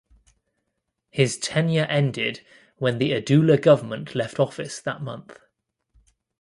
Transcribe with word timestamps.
His 1.11 1.37
tenure 1.37 1.83
ended 1.85 2.43
when 2.77 2.97
the 2.97 3.11
Adoula 3.11 3.61
Government 3.61 4.15
left 4.15 4.39
office 4.39 4.79
that 4.79 5.03
month. 5.03 5.37